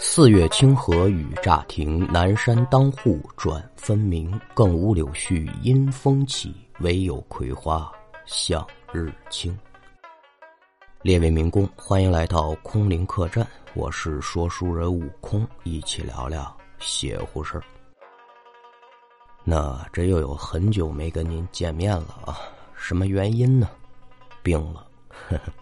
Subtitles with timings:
[0.00, 4.40] 四月清河雨乍停，南山当户转分明。
[4.54, 7.90] 更无柳絮因风起，唯有葵花
[8.24, 9.56] 向日倾。
[11.02, 13.44] 列位民工，欢迎来到空灵客栈，
[13.74, 17.64] 我是说书人悟空，一起聊聊邪乎事儿。
[19.42, 22.38] 那这又有很久没跟您见面了啊？
[22.76, 23.68] 什么原因呢？
[24.44, 24.86] 病了。
[25.08, 25.52] 呵呵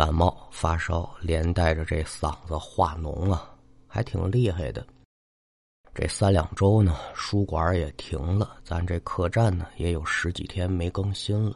[0.00, 3.54] 感冒发烧，连带着这嗓子化脓啊，
[3.86, 4.82] 还挺厉害的。
[5.92, 11.54] 这三两周呢，书馆也停了，咱这客栈呢也有十几天没更新了。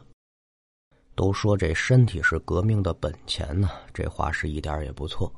[1.15, 5.33] 都说这身体是革命的本钱呢，这话是一点也不错。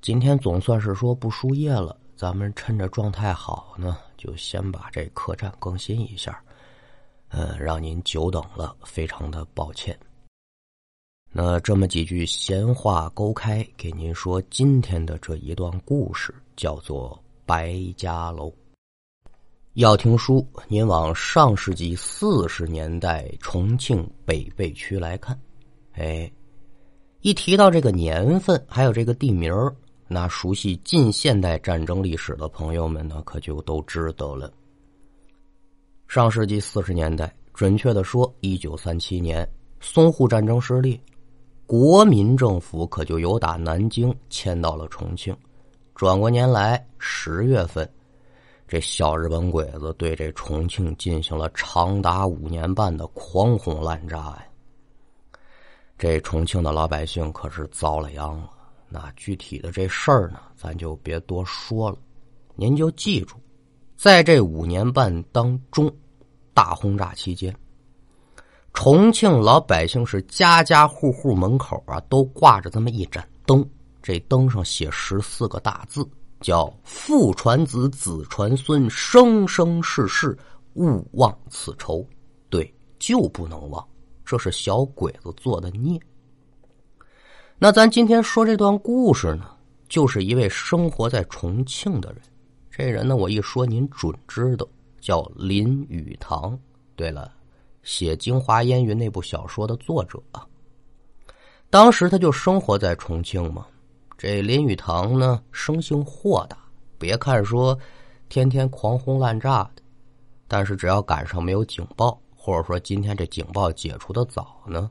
[0.00, 6.42] 今天总算是说不输液了，咱们趁着状态好呢，就先把这客栈更新一下。
[7.28, 9.94] 呃，让您久等了，非常的抱歉。
[11.30, 17.10] 那这么几句闲话勾开，给您说今天的这一段故事，叫做
[17.44, 18.48] 《白家楼》。
[19.74, 25.38] 要听书，您往上世纪四十年代重庆北碚区来看。
[25.92, 26.28] 哎，
[27.20, 29.52] 一提到这个年份，还有这个地名
[30.08, 34.50] 那熟悉近现代战争历史的朋友们呢，可就都知道了。
[36.08, 39.48] 上世纪四十年代，准确的说，一九三七年，
[39.80, 40.98] 淞沪战争失利。
[41.68, 45.36] 国民政府可就由打南京迁到了重庆。
[45.94, 47.86] 转过年来，十月份，
[48.66, 54.46] 这小日本鬼子对这重庆进行了长达五年半的狂轰滥炸呀！
[55.98, 58.48] 这重庆的老百姓可是遭了殃了。
[58.88, 61.98] 那具体的这事儿呢，咱就别多说了，
[62.54, 63.36] 您就记住，
[63.94, 65.94] 在这五年半当中，
[66.54, 67.54] 大轰炸期间。
[68.80, 73.68] 重庆老百姓是家家户户门口啊，都挂着这么一盏灯，
[74.00, 76.08] 这灯上写十四个大字，
[76.42, 80.38] 叫“父传子，子传孙，生生世世
[80.74, 82.06] 勿忘此仇”。
[82.48, 83.84] 对，就不能忘，
[84.24, 86.00] 这是小鬼子做的孽。
[87.58, 89.50] 那咱今天说这段故事呢，
[89.88, 92.22] 就是一位生活在重庆的人，
[92.70, 94.64] 这人呢，我一说您准知道，
[95.00, 96.56] 叫林语堂。
[96.94, 97.32] 对了。
[97.88, 100.22] 写《京华烟云》那部小说的作者，
[101.70, 103.66] 当时他就生活在重庆嘛。
[104.18, 106.58] 这林语堂呢，生性豁达，
[106.98, 107.76] 别看说
[108.28, 109.82] 天天狂轰滥炸的，
[110.46, 114.90] 但是只要赶上没有警报，或者说今天这警报解除的早呢，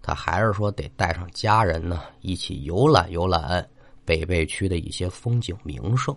[0.00, 3.68] 他还是说得带上家人呢，一起游览游览
[4.04, 6.16] 北碚区的一些风景名胜。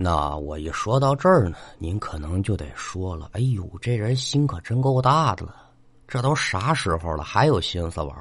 [0.00, 5.56] 那我一说到这儿呢，您可能就得说了：“哎呦，这人心可真够大的了，
[6.06, 8.16] 这都啥时候了，还有心思玩？”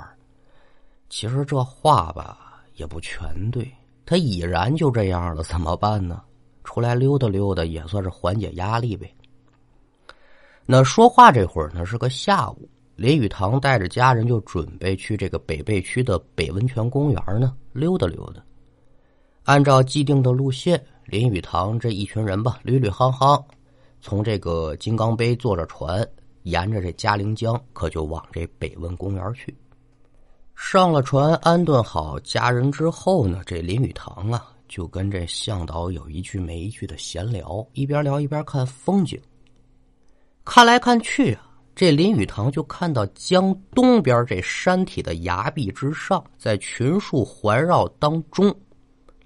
[1.08, 3.72] 其实这话吧也不全对，
[4.08, 6.20] 他已然就这样了，怎么办呢？
[6.64, 9.14] 出来溜达溜达也算是缓解压力呗。
[10.66, 18.42] 那说话这会儿呢是个下午，林语堂带着家人就准备去这个北碚区的北温泉公园呢溜达溜达。
[19.44, 20.84] 按照既定的路线。
[21.08, 23.42] 林语堂这一群人吧，捋捋夯夯，
[24.02, 26.06] 从这个金刚碑坐着船，
[26.44, 29.56] 沿着这嘉陵江，可就往这北温公园去。
[30.54, 39.18] 上了船，安顿好家人之后呢，这林语堂啊，就跟这向导有一句没一句的闲聊，一边聊一边看风景。
[40.44, 48.54] 看来看去啊，这林语堂就看到江东边这山体的崖壁之上，在群树环绕当中。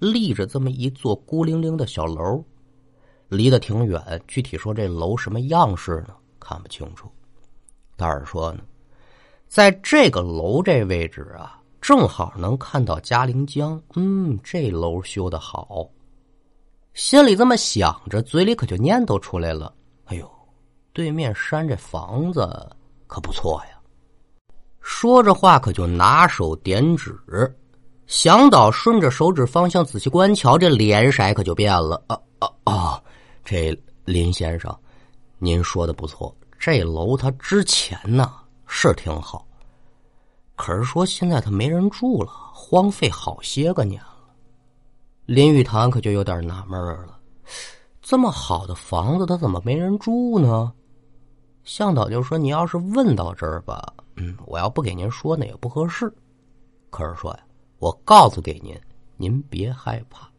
[0.02, 2.44] 立着这么一座孤零零的小楼，
[3.28, 4.20] 离得挺远。
[4.26, 6.14] 具体说这楼什么样式呢？
[6.40, 7.08] 看不清楚。
[7.96, 8.64] 但是说呢，
[9.46, 13.80] 在这个楼这位置啊，正好能看到嘉陵江。
[13.94, 15.88] 嗯，这楼修的好。
[16.94, 19.72] 心里这么想着，嘴里可就念叨出来了
[20.06, 20.28] ：“哎呦，
[20.92, 22.44] 对面山这房子
[23.06, 23.80] 可不错呀！”
[24.82, 27.16] 说着话，可就拿手点指。
[28.12, 32.04] 向导顺着手指方向仔细观瞧，这脸色可就变了。
[32.08, 33.02] 啊啊啊！
[33.42, 33.74] 这
[34.04, 34.70] 林先生，
[35.38, 38.30] 您说的不错，这楼它之前呢
[38.66, 39.46] 是挺好，
[40.56, 44.34] 可是说现在它没人住了，荒废好些个年了。
[45.24, 47.18] 林语堂可就有点纳闷了，
[48.02, 50.70] 这么好的房子，它怎么没人住呢？
[51.64, 53.82] 向导就说：“你要是问到这儿吧，
[54.16, 56.12] 嗯，我要不给您说，那也不合适。
[56.90, 57.38] 可是说呀。”
[57.82, 58.78] 我告诉给您，
[59.16, 60.30] 您别害怕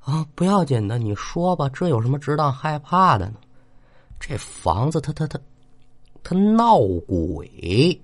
[0.00, 0.26] 啊！
[0.34, 3.36] 不要紧的，你说吧，这有什么值当害怕的呢？
[4.20, 5.40] 这房子，它它它
[6.22, 6.78] 它闹
[7.08, 7.98] 鬼！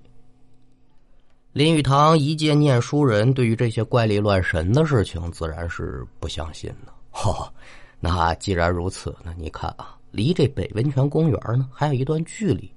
[1.53, 6.91] 林语堂一介念书人，对于这些怪力乱神的事情，自然是不相信的。
[7.13, 7.53] 哈，
[7.99, 12.73] 那既然如此，那你看啊，离这北温泉公园呢还有一段距离，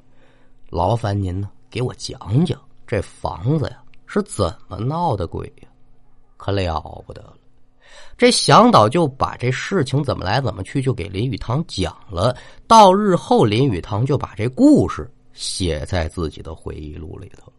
[0.69, 5.69] 劳烦您呢给我讲讲这房子呀是怎么闹的鬼呀？
[6.37, 7.37] 可了不得了！
[8.19, 12.37] 这向导就把这事情怎么来怎么去就给林语堂讲了。
[12.67, 17.53] 到日后，林语堂就把这故事写在自己的回忆录里头。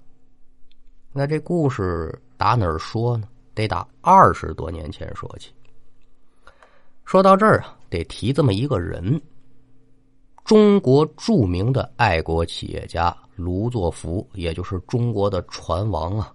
[1.12, 3.28] 那这故事打哪儿说呢？
[3.54, 5.52] 得打二十多年前说起。
[7.06, 9.22] 说到这儿啊，得提这么一个人：
[10.44, 16.34] 中国著名的爱国企业家卢作孚，也就是中国的船王啊。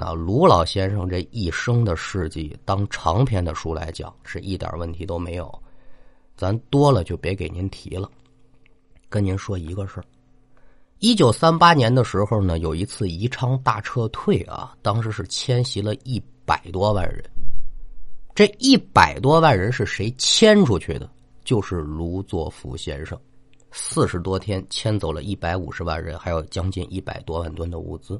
[0.00, 5.52] 那卢老先生这一生的事迹，当长篇的书来讲，是一点问题都没有。
[6.36, 8.08] 咱多了就别给您提了。
[9.08, 10.04] 跟您说一个事儿。
[11.00, 17.20] 一九三八年的时候呢，有一次宜昌大撤退啊，当时是迁徙了一百多万人。
[18.36, 21.10] 这一百多万人是谁迁出去的？
[21.42, 23.20] 就是卢作孚先生，
[23.72, 28.16] 四十多天迁走了一百五十万人，还有将近一百多万吨的物资。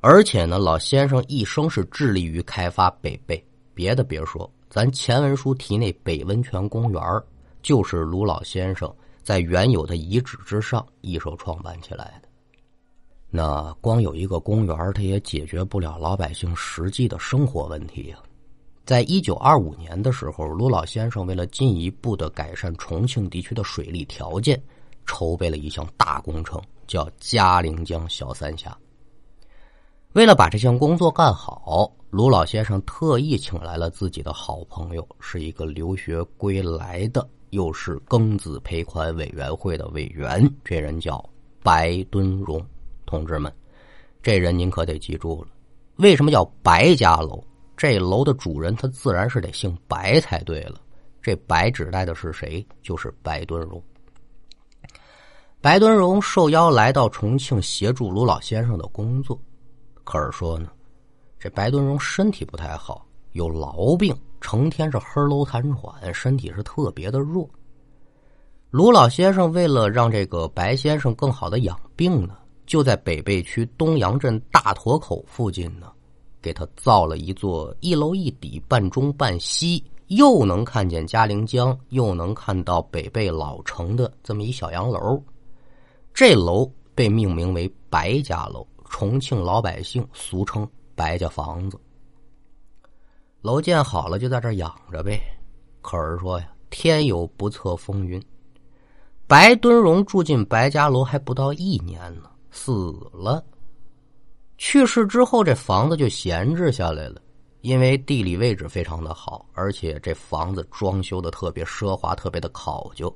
[0.00, 3.42] 而且呢，老先生一生是致力于开发北碚，
[3.74, 7.02] 别的别说，咱前文书提那北温泉公园
[7.62, 8.92] 就是卢老先生。
[9.24, 12.28] 在原有的遗址之上一手创办起来的，
[13.28, 18.16] 那光有一个公园，它也解决不了老百姓实际的生活问题呀。
[18.86, 24.58] 在一九二五年的时候，卢老先生为了进一步的改善重庆地区的水利条件，
[25.04, 28.74] 筹备了一项大工程，叫嘉陵江小三峡。
[30.18, 37.24] 为了把这项工作干好，卢老先生特意请来了自己的好朋友，是一个留学归来的。
[37.50, 41.24] 又是庚子赔款委员会的委员，这人叫
[41.62, 42.60] 白敦荣。
[43.06, 43.52] 同志们，
[44.20, 45.50] 这人您可得记住了。
[45.98, 47.40] 为什么叫白家楼？
[47.76, 50.80] 这楼的主人他自然是得姓白才对了。
[51.22, 52.66] 这白指代的是谁？
[52.82, 53.80] 就是白敦荣。
[55.60, 59.40] 白敦荣受邀来到重庆协助卢老先生的工作，
[60.08, 60.70] 可是说呢，
[61.38, 64.16] 这白敦荣身体不太好，有痨病。
[64.40, 67.46] 成天是呵喽痰喘，身体是特别的弱。
[68.70, 75.92] 卢老先生为了让这个白先生更好的养病呢，就在北碚区东阳镇大坨口附近呢，
[76.40, 85.22] 给他造了一座一楼一底、半中半西，又能看见嘉陵江，又能看到北碚老城的这么一小洋楼。
[86.14, 91.78] 这楼被命名为白家楼，重庆老百姓俗称白家房子。
[93.40, 95.20] 楼建好了，就在这养着呗。
[95.80, 98.22] 可是说呀，天有不测风云，
[99.26, 103.44] 白敦荣住进白家楼还不到一年呢，死了。
[104.56, 107.22] 去世之后，这房子就闲置下来了。
[107.60, 113.12] 因为地理位置非常的好，而且这房子装修的特别奢华，特别的考究，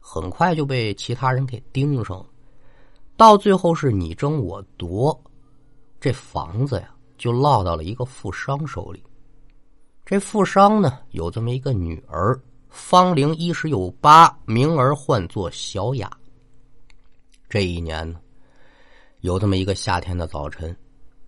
[0.00, 2.26] 很快就被其他人给盯上了。
[3.20, 5.14] 到最后是你争我夺，
[6.00, 6.88] 这房子呀，
[7.18, 9.04] 就落到了一个富商手里。
[10.06, 12.40] 这富商呢，有这么一个女儿，
[12.70, 16.10] 芳龄一十有八，名儿唤作小雅。
[17.46, 18.18] 这一年呢，
[19.20, 20.74] 有这么一个夏天的早晨，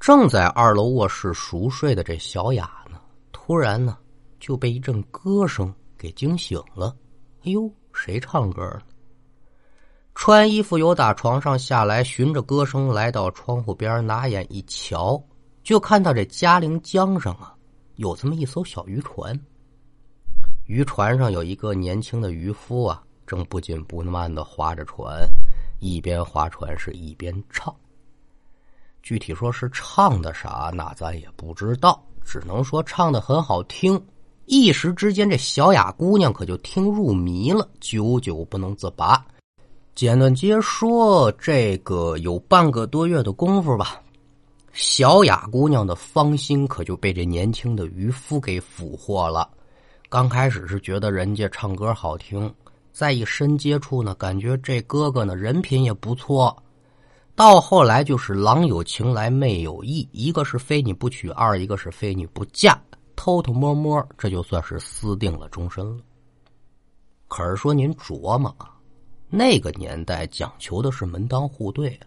[0.00, 2.98] 正在二楼卧室熟睡的这小雅呢，
[3.32, 3.98] 突然呢
[4.40, 6.96] 就被一阵歌声给惊醒了。
[7.44, 8.82] 哎呦，谁唱歌呢？
[10.14, 15.20] 穿衣服由打床上下来，循着歌声来到窗户边，拿眼一瞧，
[15.64, 17.54] 就看到这嘉陵江上啊。
[17.96, 19.38] 有这么一艘小渔船，
[20.66, 25.28] 渔船上有一个年轻的渔夫啊，正不紧不慢的划着船，
[25.80, 27.74] 一边划船是一边唱。
[29.02, 34.00] 具体说是唱的啥，那咱也不知道，只能说唱的很好听。
[34.46, 39.24] 一时之间，这小雅姑娘可就听入迷了，久久不能自拔。
[39.94, 44.00] 简短接说，这个有半个多月的功夫吧。
[44.72, 49.46] 小雅姑娘的芳心可就被这年轻的渔夫给俘获了。
[50.08, 52.52] 刚开始是觉得人家唱歌好听，
[52.90, 56.56] 再一深接触呢，感觉这哥哥呢人品也不错。
[57.34, 62.80] 到后来就是郎有情来妹有意，一个是非你不娶，二一个是非你不嫁，
[63.14, 66.02] 偷偷摸摸，这就算是私定了终身了。
[67.28, 68.71] 可是说您琢磨啊，
[69.34, 72.06] 那个年代讲求的是门当户对啊。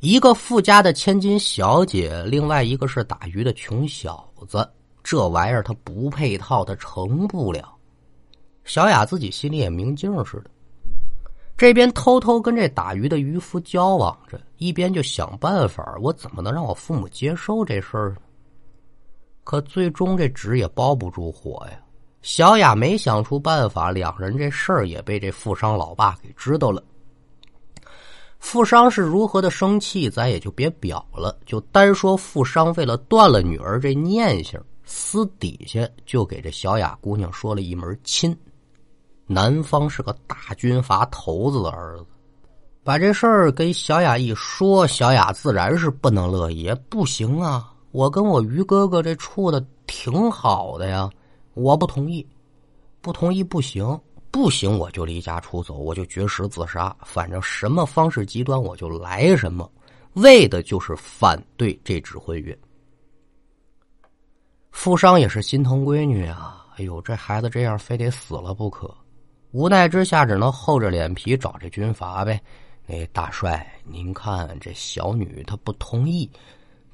[0.00, 4.68] 一个富家的千金小姐，另外一个是打鱼的穷小子，
[5.02, 7.74] 这玩意儿他不配套，他成不了。
[8.64, 10.50] 小雅自己心里也明镜似的。
[11.56, 18.16] 这边偷偷跟这打鱼的渔夫交往着，一边就想办法，我怎么能让我父母接受这事儿呢？
[19.44, 21.81] 可最终这纸也包不住火呀。
[22.22, 26.82] 小雅没想出办法，两人这事儿也被这富商老爸给知道了。
[28.38, 38.36] 富商是如何的生气，咱也就别表了，就单说富商为了断了女儿这念想，私底下就给这小雅姑娘说了一门亲。
[39.26, 42.06] 男方是个大军阀头子的儿子，
[42.84, 47.72] 把这事儿跟小雅一说，小雅自然是不能乐意，不行啊！
[47.92, 51.08] 我跟我于哥哥这处的挺好的呀，
[51.54, 52.26] 我不同意，
[53.00, 59.70] 不同意不行，不行我就离家出走，我就绝食自杀，反正什么方式极端我就来什么，
[60.14, 62.56] 为的就是反对这纸婚约。
[64.70, 68.92] 富商也是心疼闺女啊，哎呦，这孩子这样非得死了不可。
[69.50, 72.42] 无奈之下，只能厚着脸皮找这军阀呗。
[72.86, 76.28] 那大帅，您看这小女她不同意，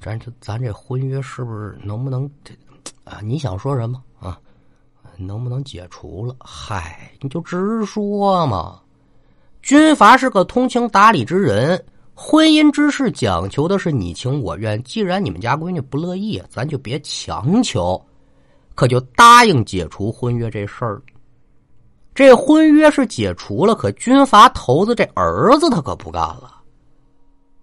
[0.01, 2.53] 咱这咱这婚约是不是能不能这
[3.05, 3.21] 啊？
[3.23, 4.03] 你想说什么？
[5.25, 6.35] 能不能解除了？
[6.39, 8.79] 嗨，你就直说嘛。
[9.61, 11.83] 军阀是个通情达理之人，
[12.15, 14.81] 婚姻之事讲求的是你情我愿。
[14.83, 18.01] 既然你们家闺女不乐意，咱就别强求，
[18.73, 21.01] 可就答应解除婚约这事儿。
[22.15, 26.55] 这婚约是解除了，可军阀头子这儿子他可不干了。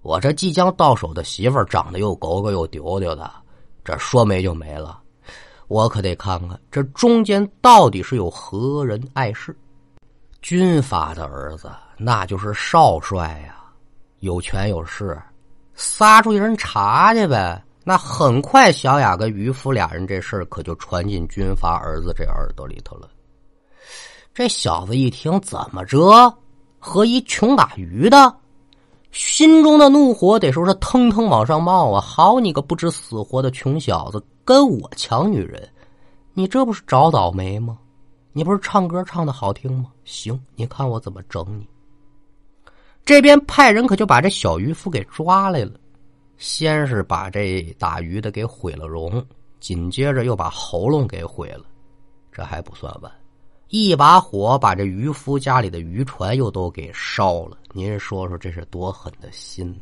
[0.03, 3.31] 我这即将到手的媳妇儿长得又狗狗又丢丢的，
[3.85, 5.01] 这说没就没了。
[5.69, 9.57] 我可得看看这中间到底是有何人碍事。
[10.41, 13.57] 军阀的儿子那就是少帅呀，
[14.21, 15.21] 有权有势，
[15.75, 17.63] 撒出一人查去呗。
[17.83, 23.09] 那很快，小雅跟渔夫俩人这事儿可就传进军阀儿子这耳朵里头了。
[24.35, 26.33] 这小子一听，怎么着？
[26.79, 28.33] 和一穷打鱼的，
[29.11, 32.01] 心中的怒火得说是腾腾往上冒啊！
[32.01, 35.69] 好你个不知死活的穷小子，跟我抢女人，
[36.33, 37.77] 你这不是找倒霉吗？
[38.33, 39.91] 你不是唱歌唱的好听吗？
[40.05, 41.67] 行，你看我怎么整你！
[43.05, 45.73] 这边派人可就把这小渔夫给抓来了，
[46.37, 49.21] 先是把这打鱼的给毁了容，
[49.59, 51.65] 紧接着又把喉咙给毁了，
[52.31, 53.11] 这还不算完。
[53.69, 59.81] 一把火把这渔夫家里的渔船又都给烧了，您说说这是多狠的心呢？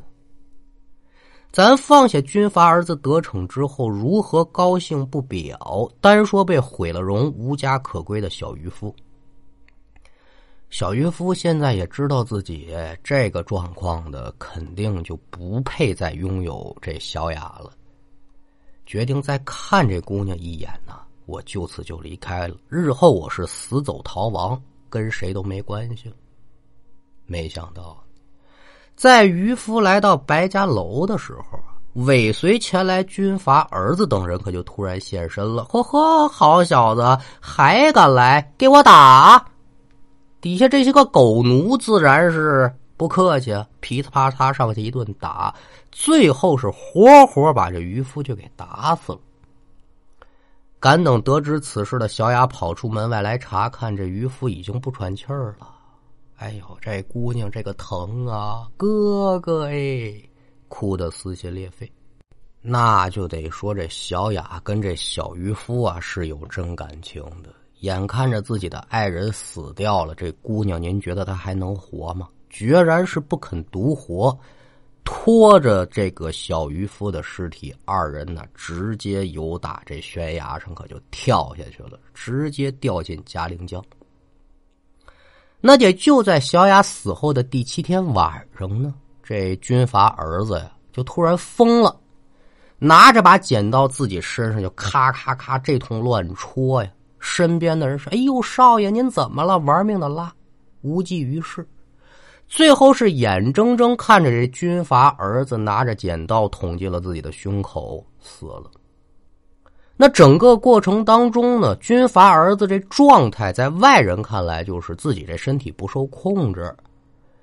[1.54, 8.92] 咱放下军阀儿子得逞之后如何高兴不表，单说被毁了容、无家可归的小渔夫。
[10.68, 17.70] 小渔夫现在也知道自己这个状况的，肯定就不配再拥有这小雅了，
[18.84, 21.02] 决定再看这姑娘一眼呢。
[21.24, 26.12] 我就此就离开了，日后我是死走逃亡，跟谁都没关系。
[27.26, 28.03] 没想到，
[28.96, 31.58] 在渔夫来到白家楼的时候，
[32.04, 35.64] 尾随前来军阀儿子等人可就突然现身了。
[35.64, 39.44] 呵呵，好小子，还敢来给我打！
[40.40, 45.52] 底下这些个狗奴自然是不客气，噼里啪嚓上去一顿打，
[45.90, 49.18] 最后是活活把这渔夫就给打死了。
[50.78, 55.73] 敢等得知此事的小雅跑出门外来查看，这渔夫已经不喘气儿了。
[56.36, 60.14] 哎呦，这姑娘这个疼啊，哥哥哎，
[60.68, 61.90] 哭得撕心裂肺。
[62.60, 67.54] 那就得说这小雅跟这小渔夫啊是有真感情的。
[67.80, 72.28] 眼看着自己的爱人死掉了，这姑娘您觉得她还能活吗？
[72.50, 74.36] 决然是不肯独活。
[75.04, 83.84] 拖着这个小渔夫的尸体，二人呢直接由打这悬崖上，可就跳下去了，直接掉进嘉陵江。
[85.66, 88.92] 那也就在小雅死后的第七天晚上呢，
[89.22, 91.98] 这军阀儿子呀就突然疯了，
[92.78, 96.90] 拿着把剪刀自己身上就咔咔咔这通乱戳呀。
[97.18, 99.56] 身边的人说：“哎呦，少爷您怎么了？
[99.60, 100.30] 玩命的拉，
[100.82, 101.66] 无济于事。”
[102.46, 108.70] 最后是眼睁睁看着这军阀儿子拿着剪刀捅进了自己的胸口，死了。
[109.96, 116.74] 那整个过程当中呢，军阀儿子这状态在外人看来就是自己这身体不受控制，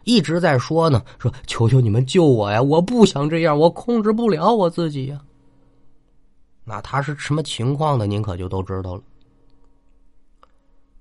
[0.03, 2.61] 一直在说呢，说求求你们救我呀！
[2.61, 5.21] 我不想这样，我控制不了我自己呀。
[6.65, 8.05] 那他是什么情况呢？
[8.05, 9.01] 您可就都知道了。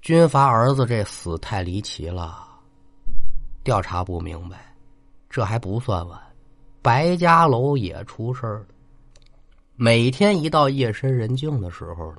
[0.01, 2.47] 军阀儿子这死太离奇了。
[3.63, 4.75] 调查不明白，
[5.29, 6.19] 这还不算完，
[6.81, 8.65] 白家楼也出事了。
[9.83, 12.19] 每天一到夜深人静的时候呢，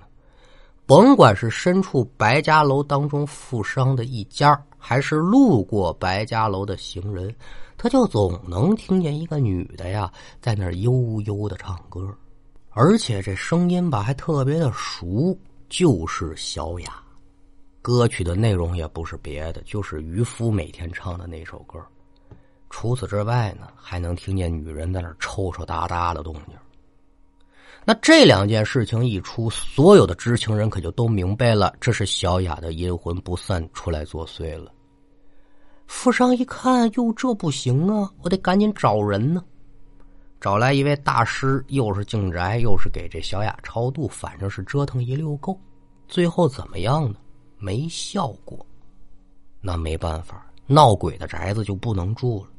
[0.87, 7.31] 甭管是身处白家楼当中富商的一家，还是路过白家楼的行人，
[7.77, 12.11] 他就总能听见一个女的呀，在那儿悠悠的唱歌，
[12.71, 15.37] 而且这声音吧还特别的熟，
[15.69, 16.95] 就是小雅。
[17.79, 21.79] 歌曲的内容也不是别的，就是渔夫每天唱的那首歌。
[22.71, 26.55] 除此之外呢，还能听见女人在那抽抽搭搭的动静。
[27.83, 34.71] 那这两件事情一出，所有的知情人可就都明白了，这是小雅的阴魂不散出来作祟了。
[35.88, 39.43] 富商一看，哟，这不行啊，我得赶紧找人呢。
[40.39, 45.59] 找来一位大师，又是净宅，又是给这小雅超度，反正是折腾一溜够。
[46.07, 47.17] 最后怎么样呢？
[47.57, 48.63] 没效果。
[49.59, 52.50] 那没办法，闹鬼的宅子就不能住了。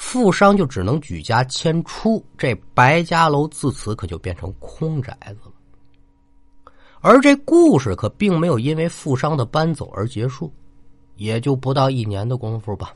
[0.00, 6.72] 富商就只能举家迁出，这白家楼自此可就变成空宅子了。
[7.00, 10.50] 而这故事可并没有因为富商的搬走而结束，
[11.16, 12.94] 也就不到一年的功夫吧，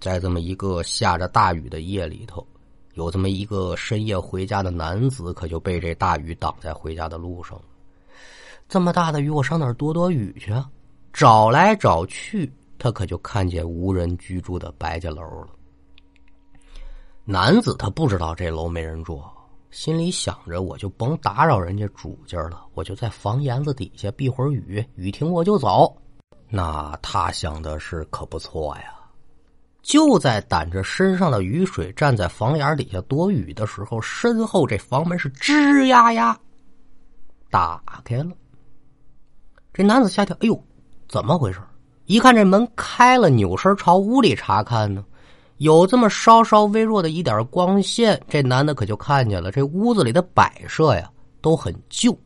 [0.00, 2.44] 在这么一个下着大雨的夜里头，
[2.94, 7.64] 有这么一个深夜回家的男子，可就被这大雨挡在回家的路上了。
[8.68, 10.52] 这么大的雨，我上哪儿躲躲雨去？
[10.52, 10.68] 啊？
[11.12, 15.48] 找来找去，他可就看见无人居住的白家楼了。
[17.26, 19.22] 男子他不知道这楼没人住，
[19.70, 25.96] 心里想着我就甭打扰人家主家了，我就在房檐子底下避会儿雨，雨停我就走。
[26.50, 28.92] 那他想的是可不错呀。
[29.80, 36.38] 就在掸着身上的雨水站在房檐底下躲雨的时候，身后这房门是吱呀呀
[37.50, 38.32] 打开了。
[39.72, 40.62] 这男子吓跳，哎呦，
[41.08, 41.58] 怎么回事？
[42.04, 45.02] 一看这门开了，扭身朝屋里查看呢。
[45.58, 49.52] 有这么稍稍微弱的一点光线，这男的可就看见了。
[49.52, 52.16] 这屋子里的摆设呀都很旧，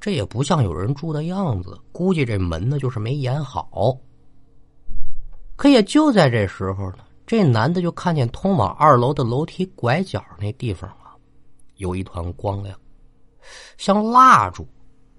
[0.00, 1.78] 这也不像有人住的样子。
[1.90, 3.96] 估计这门呢就是没掩好。
[5.56, 11.16] 可也就在这时候呢，这男的就看见通往二楼的楼梯拐角那地方啊，
[11.76, 12.78] 有一团光亮，
[13.78, 14.66] 像蜡烛。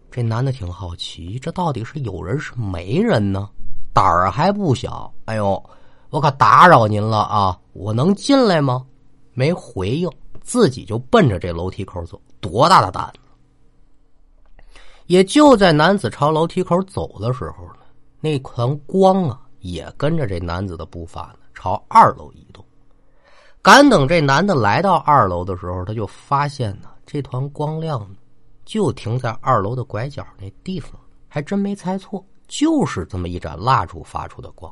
[0.10, 3.50] 这男的挺好奇，这到底是有人是没人呢？
[3.94, 5.12] 胆儿还不小。
[5.26, 5.62] 哎呦！
[6.10, 7.60] 我可打扰您了啊！
[7.74, 8.86] 我能进来吗？
[9.34, 10.10] 没回应，
[10.42, 12.20] 自己就奔着这楼梯口走。
[12.40, 14.64] 多大的胆子！
[15.08, 17.82] 也就在男子朝楼梯口走的时候呢，
[18.20, 22.64] 那团光啊，也跟着这男子的步伐呢，朝二楼移动。
[23.62, 28.16] 赶等这男的来到二楼的时候，他就发现呢，这团光亮呢，
[28.64, 30.94] 就停在二楼的拐角那地方，
[31.28, 34.72] 还真没猜错，就是这么一盏蜡烛发出的光。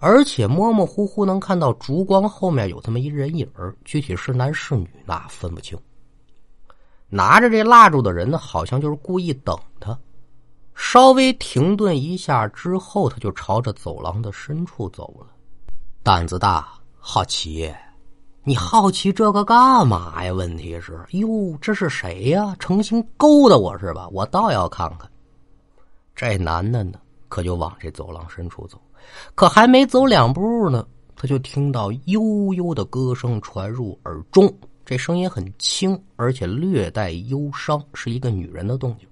[0.00, 3.50] 而且模模糊糊能看到烛光后面有这么一人影
[3.84, 5.78] 具体是男是女那分不清。
[7.08, 9.98] 拿着这蜡烛的人呢，好像就是故意等他。
[10.74, 15.26] 稍微停顿一下之后，他就朝着走廊的深处走了。
[16.04, 17.74] 胆子大，好奇，
[18.44, 20.32] 你好奇这个干嘛呀？
[20.32, 22.54] 问题是，哟，这是谁呀？
[22.60, 24.08] 诚心勾搭我是吧？
[24.12, 25.10] 我倒要看看。
[26.14, 28.80] 这男的呢，可就往这走廊深处走。
[29.34, 34.52] 可还没走两步呢，他就听到悠悠的歌声传入耳中。
[34.84, 39.06] 这声音很轻，而且略带忧伤，是一个女人的动静。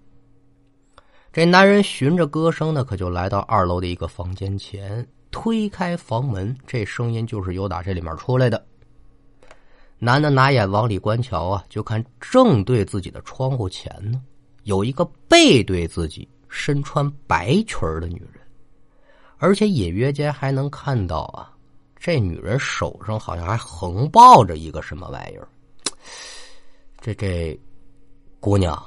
[1.33, 8.65] 这男人循着歌声呢，可就来到二楼的一个房间前，推开房门，这声音就是由打这里面出来的。
[9.99, 14.23] 男的拿眼往里观瞧啊，就看正对自己的窗户前呢，
[14.65, 18.36] 有一个背对自己、身穿白裙的女人。
[19.39, 21.53] 而且隐约间还能看到啊，
[21.99, 25.49] 这女人手上好像还横抱着一个什么玩意儿。
[27.01, 27.59] 这这，
[28.41, 28.83] 姑娘，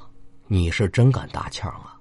[0.48, 1.96] 你是真敢搭腔啊！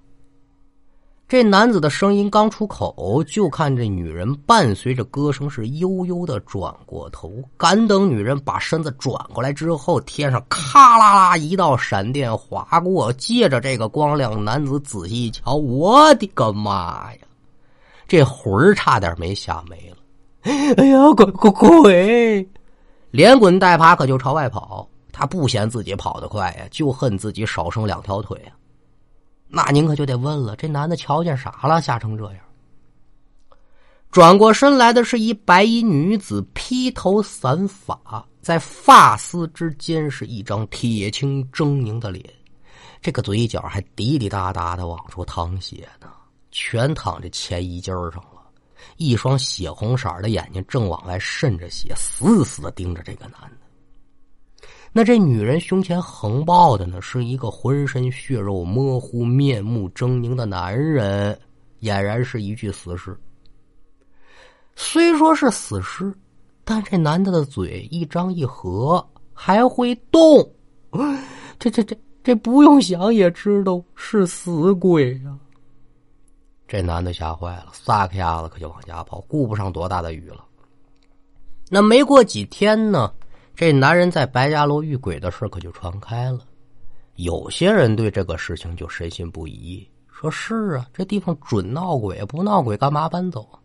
[1.28, 7.30] 这男子的声音刚出口，就看这女人伴随着歌声是悠悠的转过头。
[7.58, 17.20] 赶等女人把身子转过来之后，天上咔啦啦一道闪电划过，借着这个光亮，男子仔细一瞧，我的个妈呀！
[18.08, 19.96] 这魂儿差点没吓没了！
[20.78, 22.50] 哎呀，鬼鬼鬼！
[23.10, 24.88] 连滚带爬可就朝外跑。
[25.12, 28.56] 他不嫌自己跑得快呀，就恨自己少生两条腿啊。
[29.48, 32.40] 那您可就得问了：这男的瞧见啥了，吓成这样？
[34.10, 42.24] 转过身来的是一白衣女子，披头散发，在发丝之间是一张铁青狰狞的脸，
[43.02, 46.08] 这个嘴角还滴滴答答的往出淌血呢。
[46.60, 48.42] 全躺在前衣襟上了，
[48.96, 54.66] 一双血红色的眼睛正往外渗着血，死死的盯着这个男的。
[54.92, 61.38] 那这女人胸前横抱的呢，是一个浑身血肉模糊、面目狰狞的男人，
[61.80, 63.16] 俨然是一具死尸。
[64.74, 66.12] 虽说是死尸，
[66.64, 70.20] 但这男的的嘴一张一合，还会动。
[71.60, 75.38] 这这这这不用想也知道是死鬼呀！
[76.68, 80.44] 这男的吓坏了，撒开丫子可就往家跑，顾不上多大的雨了。
[81.70, 83.10] 那没过几天呢，
[83.56, 86.40] 这男人在白家楼遇鬼的事可就传开了。
[87.14, 93.58] 有些人对这个事情就深信不疑，说是啊，这地方准闹鬼，不闹鬼干嘛搬走啊？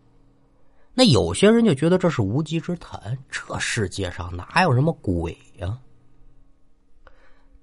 [0.93, 5.77] 那有些人就觉得这是无稽之谈，这世界上哪有什么鬼呀？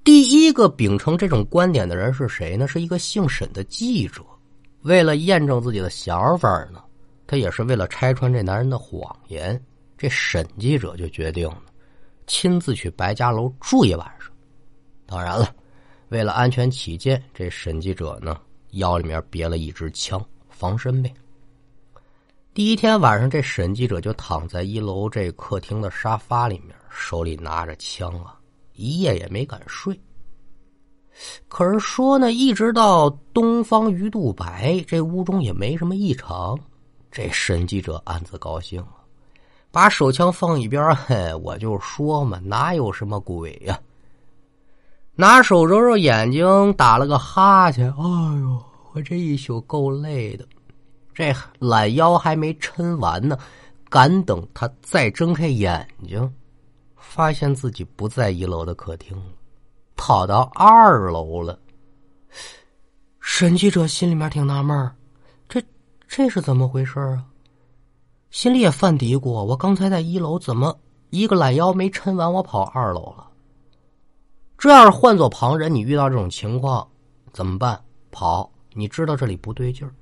[0.04, 2.68] 第一个秉承这种观点的人是谁呢？
[2.68, 4.22] 是一个姓沈的记者。
[4.82, 6.82] 为了验证自己的想法呢，
[7.26, 9.60] 他也是为了拆穿这男人的谎言，
[9.98, 11.62] 这沈记者就决定了
[12.26, 14.30] 亲自去白家楼住一晚上。
[15.06, 15.54] 当然了，
[16.08, 18.40] 为了安全起见，这沈记者呢
[18.70, 21.12] 腰里面别了一支枪防身呗。
[22.54, 28.38] 第一天晚上，这沈记者就躺在一楼这客厅的沙发里面，手里拿着枪啊。
[28.74, 29.98] 一夜也没敢睡。
[31.48, 36.58] 可是说呢，一直到东方鱼肚白，这屋中也没什么异常。
[37.10, 38.96] 这审计者暗自高兴了，
[39.70, 43.78] 把手枪放一边嘿，我就说嘛，哪有什么鬼呀？
[45.14, 47.86] 拿手揉揉眼睛，打了个哈欠。
[47.90, 48.02] 哎
[48.40, 50.46] 呦，我这一宿够累的，
[51.12, 53.36] 这懒腰还没抻完呢。
[53.90, 56.32] 敢等他再睁开眼睛。
[56.96, 59.20] 发现自己不在一楼的客厅，
[60.00, 61.60] 跑到二楼了。
[63.20, 64.90] 审计者心里面挺纳闷
[65.46, 65.62] 这
[66.08, 67.22] 这是怎么回事啊？
[68.30, 70.74] 心里也犯嘀咕：我刚才在一楼，怎么
[71.10, 73.28] 一个懒腰没抻完，我跑二楼了？
[74.56, 76.88] 这要是换做旁人，你遇到这种情况
[77.30, 77.78] 怎么办？
[78.10, 78.50] 跑？
[78.72, 79.92] 你知道这里不对劲儿。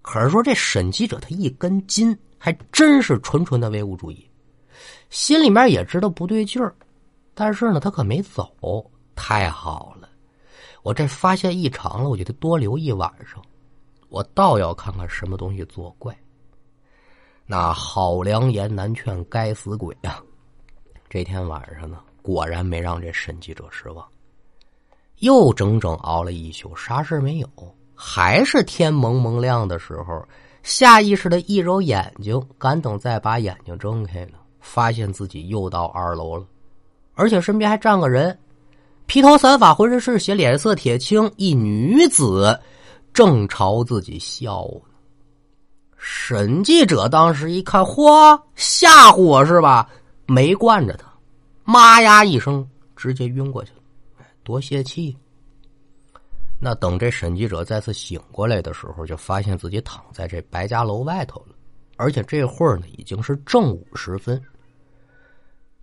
[0.00, 4.30] 可是说这审计者他一根筋，还真是纯纯的唯物主义。
[5.10, 6.72] 心里面也知道不对劲儿，
[7.34, 8.88] 但是呢，他可没走。
[9.14, 10.08] 太好了，
[10.82, 13.42] 我这发现异常了，我就得多留一晚上。
[14.08, 16.16] 我倒要看看什么东西作怪。
[17.46, 20.22] 那好良言难劝，该死鬼啊！
[21.08, 24.06] 这天晚上呢，果然没让这审计者失望，
[25.18, 27.48] 又整整熬了一宿，啥事没有。
[27.94, 30.26] 还是天蒙蒙亮的时候，
[30.62, 34.38] 下意识的一揉眼睛，敢等再把眼睛睁开呢？
[34.60, 36.46] 发现自己又到二楼了，
[37.14, 38.36] 而且身边还站个人，
[39.06, 42.58] 披头散发，浑身是血，脸色铁青，一女子
[43.12, 44.90] 正朝自己笑呢。
[45.96, 49.88] 审计者当时一看，嚯，吓唬我是吧？
[50.26, 51.06] 没惯着他，
[51.64, 55.16] 妈呀一声，直接晕过去了，多泄气。
[56.58, 61.54] 那等这审计者再次醒过来的时候，就发现自己躺在这白家楼外头了，
[61.96, 64.40] 而且这会儿呢，已经是正午时分。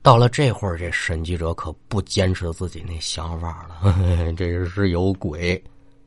[0.03, 3.95] 到了这会儿，这审计者可不坚持自己那想法了，
[4.35, 5.63] 这是有鬼，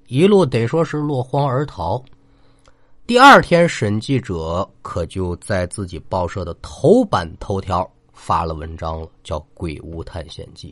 [0.08, 2.02] 一路得说是落荒而逃。
[3.06, 10.70] 第二天，审计者可就在自己报社的头版头条发了文章了，叫《鬼屋探险记》。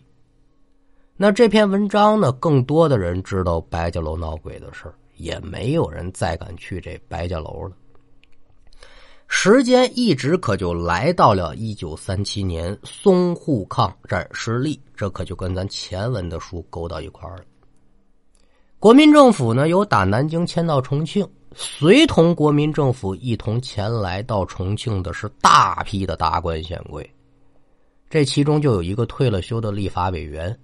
[1.17, 7.77] 那这篇文章呢，更多的人知道白家楼闹鬼的事也没有人再敢去这白家楼了。
[9.35, 17.43] 时间一直可就来到了一九三七年淞沪抗战失利，这可就跟咱前文的书勾到一块儿了。
[18.79, 27.11] 国民政府呢，由打南京迁到重庆，随同国民政府一同前来到重庆的是大批的达官显贵，
[28.11, 30.57] 这其中就有一个退了休的立法委员，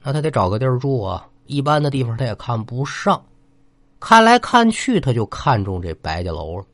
[0.00, 3.22] 那他得找个地儿住啊，一般的地方他也看不上，
[3.98, 6.64] 看来看去他就看中这白家楼了。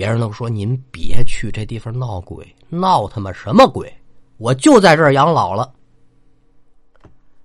[0.00, 3.92] 别人都说：“您别去这地方闹鬼，闹他妈什么鬼？
[4.38, 5.70] 我就在这儿养老了。”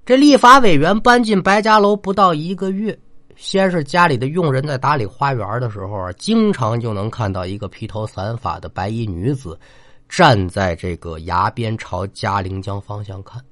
[0.05, 2.97] 这立法委员搬进白家楼不到一个月，
[3.35, 9.59] 先是家里的佣人在打理花园的时候，经常就能看到一个披头散发的白衣女子
[10.07, 13.43] 站在这个崖边朝嘉陵江方向看。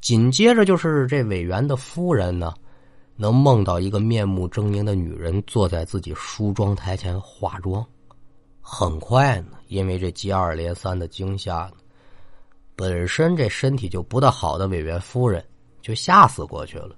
[0.00, 2.52] 紧接着就是这委员的夫人呢，
[3.14, 7.86] 能梦到一个面目狰狞的女人坐在自己梳妆台前化妆。
[8.66, 11.70] 很快呢，因为这接二连三的惊吓，
[12.74, 15.44] 本身这身体就不大好的委员夫人
[15.82, 16.96] 就吓死过去了。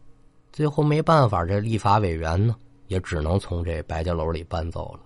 [0.53, 2.55] 最后没办法，这立法委员呢
[2.87, 5.01] 也只能从这白家楼里搬走了。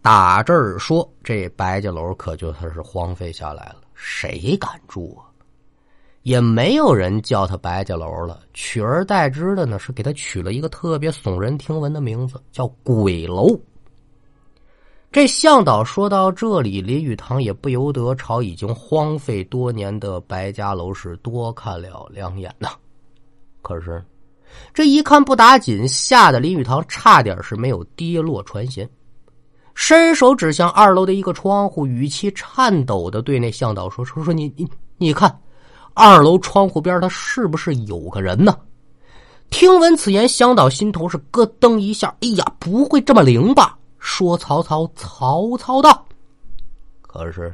[0.00, 5.26] 打这儿说，这白家楼可就算是荒废下来了，谁敢住啊？
[6.22, 13.60] 也没有人叫他白家楼了，取而代之的呢是给他取了一个特别耸人听闻的名字，叫鬼楼。
[15.10, 22.68] 这向导说到这里，林语堂也不由得朝已经荒废多年的白家楼是多看了两眼呐。
[23.62, 24.04] 可是，
[24.74, 28.86] 这一看不打紧，吓得林语堂差点是没有跌落船舷，
[29.74, 34.68] 伸手指向二楼的一个窗户，语气颤抖的对那向导说：“说说你你
[34.98, 35.40] 你看，
[35.94, 38.54] 二楼窗户边他是不是有个人呢？”
[39.48, 43.74] 听闻此言，向导心头是咯噔一下，哎呀，不会这么灵吧？
[43.98, 46.04] 说曹操，曹操到。
[47.02, 47.52] 可是，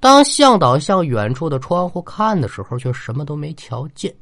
[0.00, 4.14] 当向导向远处的窗户看的时候，却什么都没瞧见。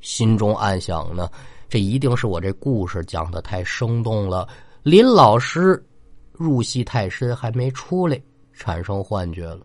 [0.00, 1.30] 心中暗想呢，
[1.68, 4.48] 这一定是我这故事讲的太生动了，
[4.82, 5.80] 林老师
[6.32, 8.20] 入戏太深，还没出来，
[8.52, 9.60] 产生幻觉了。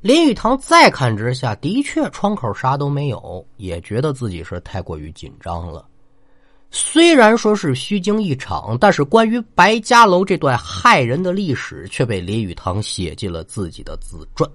[0.00, 5.86] 林语堂再看之下，的确窗口啥都没有，也觉得自己是太过于紧张了。
[6.74, 14.50] 虽然说是虚惊一场，但是关于白家楼这段骇人的历史却被林语堂写进了自己的自传。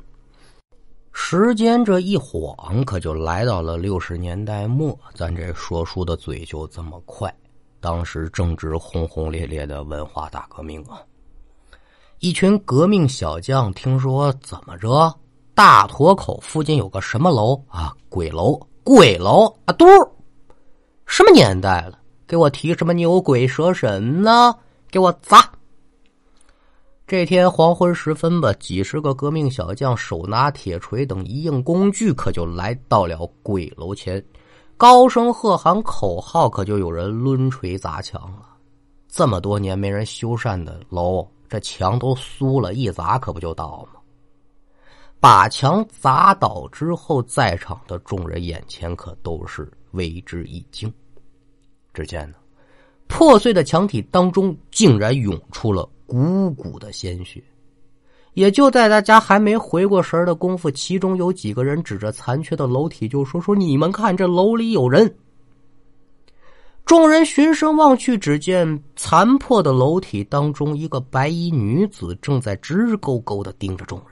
[1.13, 4.97] 时间这一晃，可就来到了六十年代末。
[5.13, 7.31] 咱这说书的嘴就这么快。
[7.79, 10.99] 当时正值轰轰烈烈的文化大革命啊！
[12.17, 15.15] 一群革命小将听说怎么着，
[15.53, 17.95] 大坨口附近有个什么楼啊？
[18.09, 19.73] 鬼楼，鬼楼啊！
[19.73, 19.85] 嘟，
[21.05, 21.99] 什么年代了？
[22.27, 24.53] 给我提什么牛鬼蛇神呢？
[24.91, 25.49] 给我砸！
[27.07, 34.21] 这天黄昏时分吧，几十个革命小将手拿铁锤等一应工具，可就来到了鬼楼前，
[34.75, 38.49] 高声喝喊口号，可就有人抡锤砸墙了。
[39.07, 44.01] 这么多年没人修缮的楼，这墙都酥了，一砸可不就倒吗？
[45.19, 50.93] 把墙砸倒之后，在场的众人眼前可都是为之一惊。
[51.97, 52.35] 只见呢，
[53.07, 57.43] 破碎的墙体当中竟然涌出了股股的鲜血。
[58.35, 65.11] 也就在大家还没回过神的功夫，其中有几个人指着残缺的楼体就说：“说你们看，这楼里有人。”
[66.85, 74.09] 众人循声望去，只见残破的楼体当中，一个白衣女子正在直勾勾的盯着众人。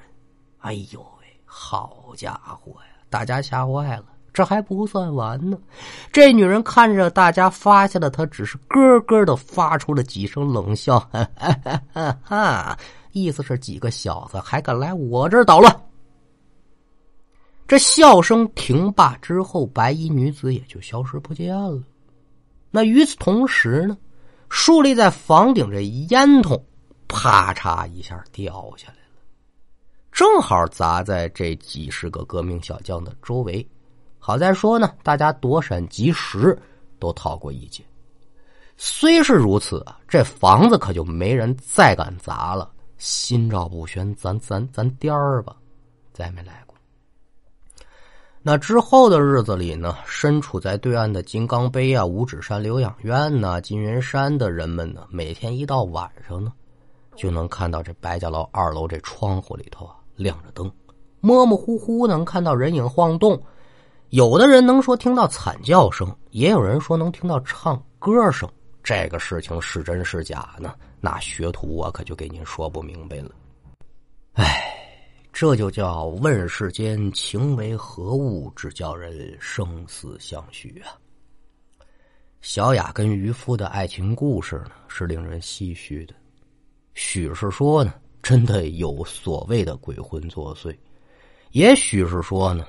[0.57, 2.97] 哎呦喂，好家伙呀！
[3.11, 4.05] 大家吓坏了。
[4.35, 5.57] 这还不算完呢，
[6.11, 12.77] 这女人看着大家发现了，她只是咯咯的发出了几声冷笑，哈哈哈哈
[13.13, 15.73] 意思是几个小子还敢来我这儿捣乱。
[17.65, 21.81] 这笑声停罢之后，白衣女子也就消失不见了。
[22.71, 23.97] 那与此同时呢，
[24.49, 26.61] 竖立在房顶这烟囱，
[27.07, 29.23] 啪嚓一下掉下来了，
[30.11, 33.65] 正好砸在这几十个革命小将的周围。
[34.25, 36.57] 好在说呢，大家躲闪及时，
[36.97, 37.83] 都逃过一劫。
[38.75, 42.71] 虽是如此啊，这房子可就没人再敢砸了。
[42.97, 45.55] 心照不宣，咱咱咱颠儿吧，
[46.11, 46.75] 再没来过。
[48.41, 56.51] 那之后的日子里呢，身处在对岸的金刚碑啊、五指山疗养院呐、金云山的人们呢，每天一到晚上呢，
[57.15, 60.71] 就能看到这白家楼二楼这窗户里头啊亮着灯，
[61.19, 63.39] 模模糊糊能看到人影晃动。
[64.15, 68.49] 有的人能说听到惨叫声，也有人说能听到唱歌声。
[68.81, 70.73] 这个事情是真是假呢？
[71.01, 73.31] 那学徒我可就给您说不明白了。
[74.35, 74.73] 哎，
[75.33, 80.95] 这就叫问世间情为何物，只叫人生死相许啊！
[82.39, 86.13] 小雅跟渔夫的爱情故事呢，是令人唏嘘的。
[86.93, 90.73] 许是说呢，真的有所谓的鬼魂作祟；
[91.51, 92.65] 也许是说呢。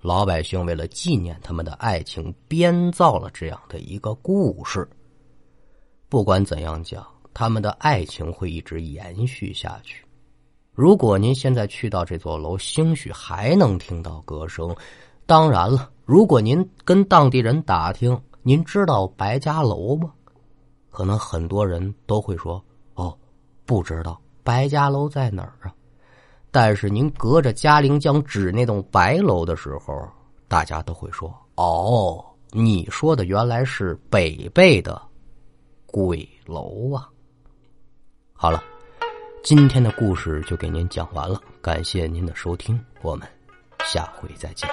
[0.00, 4.88] 老百姓为了纪念他们的爱情，编造了这样的一个故事。
[6.08, 10.04] 不管怎样讲，他们的爱情会一直延续下去。
[10.72, 14.74] 如果您现在去到这座楼，兴许还能听到歌声。
[15.26, 20.12] 当然了，如果您跟当地人打听，您知道白家楼吗？
[20.88, 23.16] 可能很多人都会说：“哦，
[23.66, 25.74] 不知道白家楼在哪儿啊。”
[26.50, 30.08] 但是您隔着嘉陵江指那栋白楼的时候，
[30.48, 35.00] 大家都会说：“哦，你说的原来是北碚的
[35.86, 37.08] 鬼楼啊！”
[38.32, 38.62] 好了，
[39.44, 43.28] 今天的故事就给您讲完了，感谢您的收听，我们
[43.84, 44.68] 下回再见。